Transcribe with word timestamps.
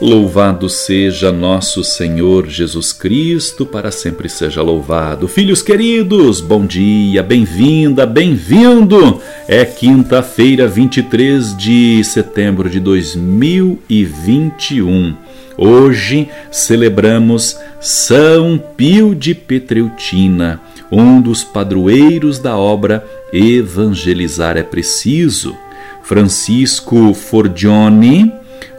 Louvado 0.00 0.68
seja 0.68 1.32
nosso 1.32 1.82
Senhor 1.82 2.46
Jesus 2.46 2.92
Cristo, 2.92 3.66
para 3.66 3.90
sempre 3.90 4.28
seja 4.28 4.62
louvado. 4.62 5.26
Filhos 5.26 5.60
queridos, 5.60 6.40
bom 6.40 6.64
dia, 6.64 7.20
bem-vinda, 7.20 8.06
bem-vindo. 8.06 9.20
É 9.48 9.64
quinta-feira, 9.64 10.68
23 10.68 11.56
de 11.56 12.04
setembro 12.04 12.70
de 12.70 12.78
2021. 12.78 15.16
Hoje 15.56 16.28
celebramos 16.52 17.58
São 17.80 18.56
Pio 18.76 19.16
de 19.16 19.34
Petreutina, 19.34 20.60
um 20.92 21.20
dos 21.20 21.42
padroeiros 21.42 22.38
da 22.38 22.56
obra 22.56 23.04
Evangelizar 23.32 24.56
é 24.56 24.62
Preciso. 24.62 25.56
Francisco 26.04 27.12
Forgione 27.14 28.32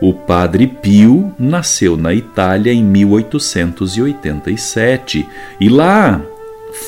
o 0.00 0.12
padre 0.12 0.66
Pio 0.66 1.32
nasceu 1.38 1.96
na 1.96 2.12
Itália 2.12 2.72
em 2.72 2.82
1887 2.84 5.24
e 5.60 5.68
lá 5.68 6.20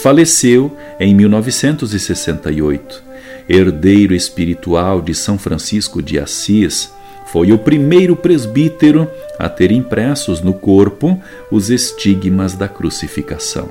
faleceu 0.03 0.77
em 1.01 1.15
1968. 1.15 3.09
Herdeiro 3.49 4.13
espiritual 4.15 5.01
de 5.01 5.15
São 5.15 5.39
Francisco 5.39 6.03
de 6.03 6.19
Assis, 6.19 6.93
foi 7.33 7.53
o 7.53 7.59
primeiro 7.59 8.17
presbítero 8.17 9.09
a 9.39 9.49
ter 9.49 9.71
impressos 9.71 10.41
no 10.41 10.55
corpo 10.55 11.21
os 11.51 11.71
estigmas 11.71 12.55
da 12.55 12.69
crucificação. 12.69 13.69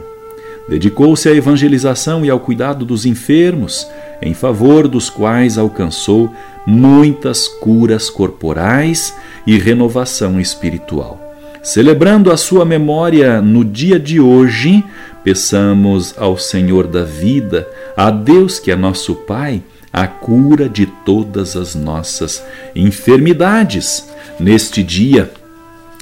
Dedicou-se 0.68 1.30
à 1.30 1.34
evangelização 1.34 2.26
e 2.26 2.30
ao 2.30 2.40
cuidado 2.40 2.86
dos 2.86 3.06
enfermos, 3.06 3.88
em 4.22 4.34
favor 4.34 4.88
dos 4.88 5.10
quais 5.10 5.58
alcançou 5.58 6.32
muitas 6.66 7.48
curas 7.48 8.10
corporais 8.10 9.14
e 9.46 9.58
renovação 9.58 10.40
espiritual. 10.40 11.22
Celebrando 11.64 12.32
a 12.32 12.38
sua 12.38 12.64
memória 12.66 13.42
no 13.42 13.64
dia 13.64 14.00
de 14.00 14.20
hoje, 14.20 14.84
peçamos 15.24 16.14
ao 16.18 16.38
Senhor 16.38 16.88
da 16.88 17.04
vida, 17.04 17.68
a 17.96 18.10
Deus 18.10 18.60
que 18.60 18.72
é 18.72 18.76
nosso 18.76 19.16
Pai, 19.16 19.62
a 19.92 20.08
cura 20.08 20.70
de 20.70 20.86
todas 20.86 21.56
as 21.56 21.76
nossas 21.76 22.44
enfermidades. 22.76 24.08
Neste 24.40 24.84
dia, 24.84 25.32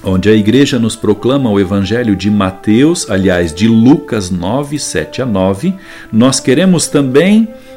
onde 0.03 0.29
a 0.29 0.33
igreja 0.33 0.77
nos 0.77 0.95
proclama 0.95 1.50
o 1.50 1.59
evangelho 1.59 2.16
de 2.16 2.29
Mateus, 2.29 3.09
aliás, 3.09 3.53
de 3.53 3.67
Lucas 3.67 4.29
9, 4.29 4.77
7 4.77 5.22
a 5.22 5.25
9, 5.25 5.73
nós 6.11 6.39
queremos 6.39 6.88
também 6.88 7.47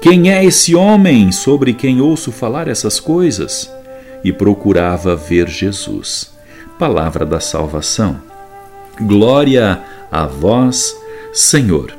Quem 0.00 0.30
é 0.30 0.44
esse 0.44 0.74
homem 0.74 1.32
sobre 1.32 1.72
quem 1.72 2.00
ouço 2.00 2.30
falar 2.30 2.68
essas 2.68 3.00
coisas? 3.00 3.72
E 4.22 4.32
procurava 4.32 5.16
ver 5.16 5.48
Jesus. 5.48 6.30
Palavra 6.78 7.24
da 7.24 7.40
salvação. 7.40 8.20
Glória 9.00 9.80
a 10.10 10.26
vós, 10.26 10.94
Senhor. 11.32 11.92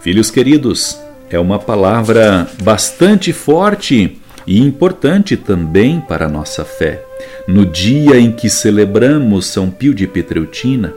Filhos 0.00 0.30
queridos, 0.30 0.98
é 1.30 1.38
uma 1.38 1.58
palavra 1.58 2.48
bastante 2.62 3.32
forte 3.32 4.20
e 4.46 4.60
importante 4.60 5.36
também 5.36 6.00
para 6.00 6.26
a 6.26 6.28
nossa 6.28 6.64
fé. 6.64 7.02
No 7.46 7.64
dia 7.64 8.18
em 8.18 8.32
que 8.32 8.48
celebramos 8.50 9.46
São 9.46 9.70
Pio 9.70 9.94
de 9.94 10.06
Petreutina, 10.06 10.92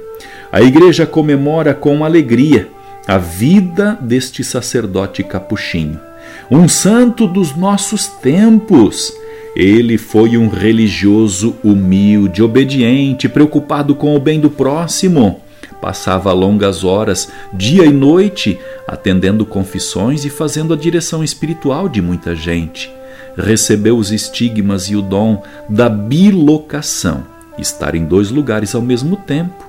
a 0.51 0.61
igreja 0.61 1.05
comemora 1.05 1.73
com 1.73 2.03
alegria 2.03 2.67
a 3.07 3.17
vida 3.17 3.97
deste 4.01 4.43
sacerdote 4.43 5.23
capuchinho 5.23 6.08
um 6.49 6.67
santo 6.67 7.27
dos 7.27 7.55
nossos 7.55 8.07
tempos. 8.07 9.13
Ele 9.55 9.97
foi 9.97 10.37
um 10.37 10.47
religioso 10.47 11.55
humilde, 11.63 12.41
obediente, 12.41 13.27
preocupado 13.27 13.95
com 13.95 14.15
o 14.15 14.19
bem 14.19 14.39
do 14.39 14.49
próximo. 14.49 15.41
Passava 15.81 16.31
longas 16.33 16.83
horas, 16.83 17.29
dia 17.53 17.85
e 17.85 17.91
noite, 17.91 18.59
atendendo 18.87 19.45
confissões 19.45 20.25
e 20.25 20.29
fazendo 20.29 20.73
a 20.73 20.77
direção 20.77 21.23
espiritual 21.23 21.87
de 21.87 22.01
muita 22.01 22.35
gente. 22.35 22.91
Recebeu 23.37 23.97
os 23.97 24.11
estigmas 24.11 24.85
e 24.85 24.95
o 24.95 25.01
dom 25.01 25.43
da 25.69 25.87
bilocação, 25.87 27.23
estar 27.57 27.95
em 27.95 28.05
dois 28.05 28.29
lugares 28.29 28.75
ao 28.75 28.81
mesmo 28.81 29.15
tempo. 29.15 29.65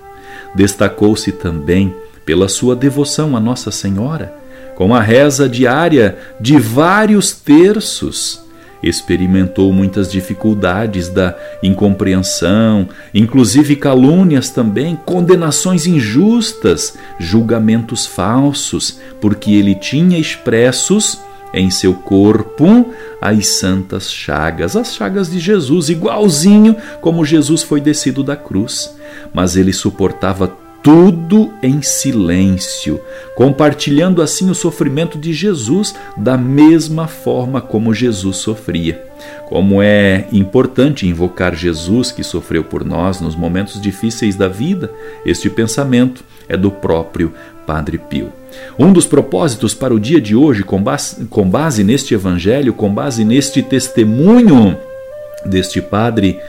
Destacou-se 0.55 1.31
também 1.33 1.95
pela 2.25 2.49
sua 2.49 2.75
devoção 2.75 3.37
a 3.37 3.41
Nossa 3.41 3.71
Senhora 3.71 4.40
com 4.81 4.95
a 4.95 5.01
reza 5.03 5.47
diária 5.47 6.17
de 6.41 6.59
vários 6.59 7.33
terços. 7.33 8.41
Experimentou 8.83 9.75
muitas 9.75 10.11
dificuldades 10.11 11.11
da 11.11 11.37
incompreensão, 11.63 12.89
inclusive 13.13 13.77
calúnias 13.77 14.49
também, 14.49 14.99
condenações 15.05 15.87
injustas, 15.87 16.97
julgamentos 17.19 18.07
falsos, 18.07 18.99
porque 19.21 19.53
ele 19.53 19.75
tinha 19.75 20.19
expressos 20.19 21.21
em 21.53 21.69
seu 21.69 21.93
corpo 21.93 22.91
as 23.21 23.49
santas 23.49 24.11
chagas, 24.11 24.77
as 24.77 24.95
chagas 24.95 25.31
de 25.31 25.39
Jesus, 25.39 25.91
igualzinho 25.91 26.75
como 27.03 27.23
Jesus 27.23 27.63
foi 27.63 27.83
descido 27.83 28.23
da 28.25 28.35
cruz. 28.35 28.97
Mas 29.35 29.57
ele 29.57 29.75
suportava 29.75 30.49
tudo 30.83 31.53
em 31.63 31.83
silêncio, 31.83 33.01
compartilhando 33.35 34.23
assim 34.23 34.49
o 34.51 34.55
sofrimento 34.55 35.19
de 35.19 35.33
Jesus 35.33 35.95
da 36.17 36.37
mesma 36.37 37.07
forma 37.07 37.61
como 37.61 37.95
Jesus 37.95 38.39
sofria. 38.39 39.03
Como 39.49 39.83
é 39.83 40.27
importante 40.33 41.07
invocar 41.07 41.55
Jesus 41.55 42.11
que 42.11 42.23
sofreu 42.23 42.65
por 42.65 42.85
nós 42.85 43.21
nos 43.21 43.37
momentos 43.37 43.81
difíceis 43.81 44.37
da 44.37 44.49
vida, 44.49 44.91
este 45.27 45.51
pensamento 45.51 46.25
é 46.49 46.57
do 46.57 46.71
próprio 46.71 47.33
Padre 47.67 47.99
Pio. 47.99 48.33
Um 48.79 48.93
dos 48.93 49.07
propósitos 49.07 49.75
para 49.75 49.95
o 49.95 50.01
dia 50.01 50.21
de 50.21 50.35
hoje, 50.35 50.63
com 50.65 50.83
base, 50.83 51.27
com 51.27 51.49
base 51.49 51.85
neste 51.85 52.15
evangelho, 52.15 52.73
com 52.73 52.93
base 52.93 53.25
neste 53.25 53.63
testemunho 53.63 54.77
deste 55.45 55.81
Padre 55.81 56.41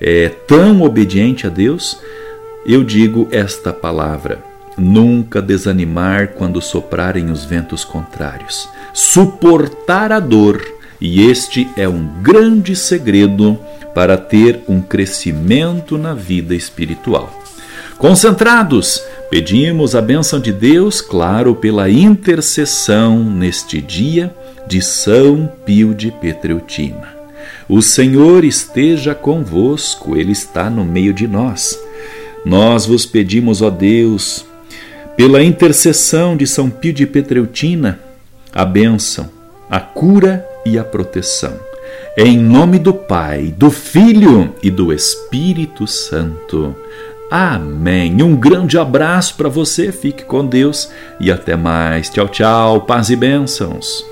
é, 0.00 0.30
tão 0.46 0.82
obediente 0.82 1.46
a 1.46 1.50
Deus, 1.50 1.98
eu 2.66 2.84
digo 2.84 3.28
esta 3.30 3.72
palavra: 3.72 4.42
nunca 4.76 5.42
desanimar 5.42 6.28
quando 6.28 6.60
soprarem 6.60 7.30
os 7.30 7.44
ventos 7.44 7.84
contrários. 7.84 8.68
Suportar 8.92 10.12
a 10.12 10.20
dor, 10.20 10.62
e 11.00 11.22
este 11.22 11.68
é 11.76 11.88
um 11.88 12.06
grande 12.22 12.76
segredo 12.76 13.58
para 13.94 14.16
ter 14.16 14.60
um 14.68 14.80
crescimento 14.80 15.98
na 15.98 16.14
vida 16.14 16.54
espiritual. 16.54 17.38
Concentrados, 17.98 19.02
pedimos 19.30 19.94
a 19.94 20.00
bênção 20.00 20.40
de 20.40 20.52
Deus, 20.52 21.00
claro, 21.00 21.54
pela 21.54 21.88
intercessão 21.88 23.22
neste 23.22 23.80
dia 23.80 24.34
de 24.66 24.82
São 24.82 25.50
Pio 25.64 25.94
de 25.94 26.10
Petreutina. 26.10 27.22
O 27.68 27.80
Senhor 27.80 28.44
esteja 28.44 29.14
convosco, 29.14 30.16
Ele 30.16 30.32
está 30.32 30.68
no 30.68 30.84
meio 30.84 31.12
de 31.12 31.28
nós. 31.28 31.78
Nós 32.44 32.86
vos 32.86 33.06
pedimos, 33.06 33.62
ó 33.62 33.70
Deus, 33.70 34.44
pela 35.16 35.42
intercessão 35.42 36.36
de 36.36 36.46
São 36.46 36.68
Pio 36.68 36.92
de 36.92 37.06
Petreutina, 37.06 38.00
a 38.52 38.64
bênção, 38.64 39.30
a 39.70 39.80
cura 39.80 40.46
e 40.64 40.78
a 40.78 40.84
proteção. 40.84 41.54
Em 42.16 42.36
nome 42.38 42.78
do 42.78 42.92
Pai, 42.92 43.54
do 43.56 43.70
Filho 43.70 44.54
e 44.62 44.70
do 44.70 44.92
Espírito 44.92 45.86
Santo. 45.86 46.74
Amém. 47.30 48.22
Um 48.22 48.36
grande 48.36 48.76
abraço 48.76 49.34
para 49.36 49.48
você, 49.48 49.90
fique 49.90 50.24
com 50.24 50.44
Deus 50.44 50.90
e 51.18 51.30
até 51.30 51.56
mais. 51.56 52.10
Tchau, 52.10 52.28
tchau, 52.28 52.82
paz 52.82 53.08
e 53.08 53.16
bênçãos. 53.16 54.11